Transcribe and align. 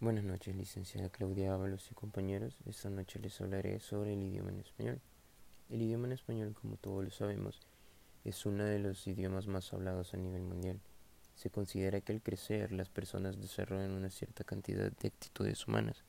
Buenas 0.00 0.22
noches, 0.22 0.54
licenciada 0.54 1.08
Claudia 1.08 1.54
Ábalos 1.54 1.90
y 1.90 1.94
compañeros. 1.94 2.56
Esta 2.66 2.88
noche 2.88 3.18
les 3.18 3.40
hablaré 3.40 3.80
sobre 3.80 4.12
el 4.12 4.22
idioma 4.22 4.50
en 4.50 4.60
español. 4.60 5.00
El 5.70 5.82
idioma 5.82 6.06
en 6.06 6.12
español, 6.12 6.54
como 6.54 6.76
todos 6.76 7.02
lo 7.02 7.10
sabemos, 7.10 7.58
es 8.24 8.46
uno 8.46 8.62
de 8.62 8.78
los 8.78 9.04
idiomas 9.08 9.48
más 9.48 9.72
hablados 9.72 10.14
a 10.14 10.16
nivel 10.16 10.42
mundial. 10.42 10.78
Se 11.34 11.50
considera 11.50 12.00
que 12.00 12.12
al 12.12 12.22
crecer 12.22 12.70
las 12.70 12.88
personas 12.88 13.40
desarrollan 13.40 13.90
una 13.90 14.08
cierta 14.08 14.44
cantidad 14.44 14.92
de 14.92 15.08
actitudes 15.08 15.66
humanas. 15.66 16.04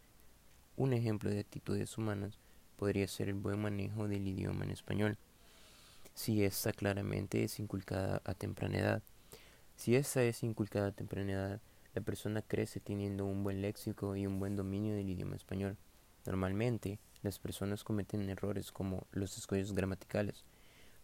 Un 0.78 0.94
ejemplo 0.94 1.32
de 1.32 1.40
actitudes 1.40 1.98
humanas 1.98 2.38
podría 2.78 3.08
ser 3.08 3.28
el 3.28 3.40
buen 3.40 3.60
manejo 3.60 4.08
del 4.08 4.28
idioma 4.28 4.66
en 4.66 4.70
español, 4.70 5.18
si 6.14 6.44
esta 6.44 6.74
claramente 6.74 7.44
es 7.44 7.60
inculcada 7.60 8.21
a 8.24 8.36
temprana 8.36 8.78
edad. 8.78 9.04
Si 9.76 9.96
esta 9.96 10.21
es 10.21 10.44
inculcada 10.44 10.90
a 10.90 10.92
temprana 10.92 11.32
edad, 11.32 11.62
la 11.94 12.02
persona 12.02 12.42
crece 12.42 12.80
teniendo 12.80 13.26
un 13.26 13.44
buen 13.44 13.62
léxico 13.62 14.16
y 14.16 14.28
un 14.28 14.40
buen 14.40 14.55
dominio 14.55 14.94
del 14.96 15.09
idioma 15.09 15.36
español. 15.36 15.77
Normalmente, 16.26 17.00
las 17.22 17.40
personas 17.40 17.84
cometen 17.84 18.30
errores 18.30 18.72
como 18.72 19.08
los 19.12 19.38
escollos 19.38 19.73
gramaticales. 19.73 20.46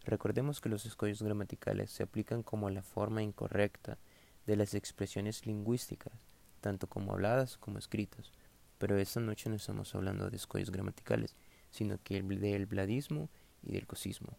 Recordemos 0.04 0.60
que 0.60 0.68
los 0.68 0.86
escollos 0.86 1.22
gramaticales 1.22 1.90
se 1.90 2.02
aplican 2.02 2.42
como 2.42 2.70
la 2.70 2.82
forma 2.82 3.22
incorrecta 3.22 3.98
de 4.46 4.56
las 4.56 4.74
expresiones 4.74 5.46
lingüísticas, 5.46 6.12
tanto 6.60 6.86
como 6.86 7.12
habladas 7.12 7.58
como 7.58 7.78
escritas. 7.78 8.32
Pero 8.78 8.96
esta 8.98 9.20
noche 9.20 9.50
no 9.50 9.56
estamos 9.56 9.94
hablando 9.94 10.30
de 10.30 10.36
escollos 10.36 10.70
gramaticales, 10.70 11.34
sino 11.70 11.98
que 12.02 12.22
del 12.22 12.66
bladismo 12.66 13.28
y 13.62 13.72
del 13.72 13.86
cosismo. 13.86 14.36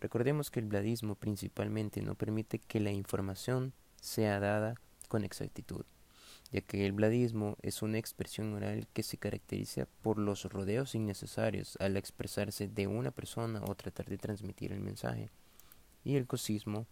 Recordemos 0.00 0.50
que 0.50 0.60
el 0.60 0.66
bladismo 0.66 1.14
principalmente 1.14 2.02
no 2.02 2.14
permite 2.14 2.58
que 2.58 2.80
la 2.80 2.90
información 2.90 3.72
sea 4.00 4.40
dada 4.40 4.74
con 5.12 5.24
exactitud, 5.24 5.84
ya 6.52 6.62
que 6.62 6.86
el 6.86 6.92
bladismo 6.92 7.58
es 7.60 7.82
una 7.82 7.98
expresión 7.98 8.54
oral 8.54 8.88
que 8.94 9.02
se 9.02 9.18
caracteriza 9.18 9.86
por 10.00 10.16
los 10.16 10.44
rodeos 10.44 10.94
innecesarios 10.94 11.76
al 11.80 11.98
expresarse 11.98 12.66
de 12.66 12.86
una 12.86 13.10
persona 13.10 13.60
o 13.62 13.74
tratar 13.74 14.06
de 14.06 14.16
transmitir 14.16 14.72
el 14.72 14.80
mensaje. 14.80 15.28
Y 16.02 16.16
el 16.16 16.26
cosismo, 16.26 16.86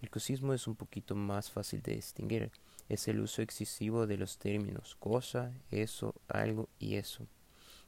el 0.00 0.10
cosismo 0.10 0.54
es 0.54 0.68
un 0.68 0.76
poquito 0.76 1.16
más 1.16 1.50
fácil 1.50 1.82
de 1.82 1.96
distinguir, 1.96 2.52
es 2.88 3.08
el 3.08 3.18
uso 3.18 3.42
excesivo 3.42 4.06
de 4.06 4.16
los 4.16 4.38
términos 4.38 4.94
cosa, 4.94 5.52
eso, 5.72 6.14
algo 6.28 6.68
y 6.78 6.94
eso, 6.94 7.26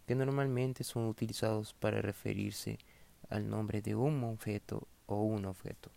que 0.09 0.17
normalmente 0.17 0.83
son 0.83 1.07
utilizados 1.07 1.73
para 1.73 2.03
referirse 2.03 2.79
al 3.29 3.49
nombre 3.49 3.81
de 3.81 3.95
un 3.95 4.25
objeto 4.25 4.89
o 5.07 5.23
un 5.23 5.45
objeto. 5.45 5.93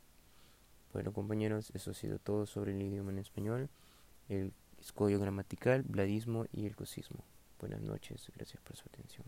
Bueno 0.94 1.14
compañeros, 1.14 1.72
eso 1.74 1.92
ha 1.92 1.94
sido 1.94 2.20
todo 2.20 2.46
sobre 2.46 2.74
el 2.74 2.82
idioma 2.82 3.12
en 3.12 3.20
español, 3.20 3.70
el 4.28 4.54
escollo 4.80 5.20
gramatical, 5.20 5.84
bladismo 5.84 6.46
y 6.52 6.66
el 6.66 6.76
cosismo. 6.76 7.24
Buenas 7.60 7.82
noches, 7.82 8.30
gracias 8.36 8.62
por 8.62 8.76
su 8.76 8.84
atención. 8.90 9.26